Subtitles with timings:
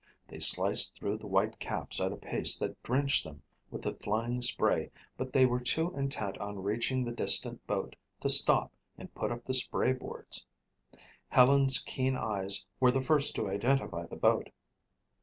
[0.27, 4.41] They sliced through the white caps at a pace that drenched them with the flying
[4.41, 9.31] spray but they were too intent on reaching the distant boat to stop and put
[9.31, 10.43] up the spray boards.
[11.27, 14.49] Helen's keen eyes were the first to identify the boat.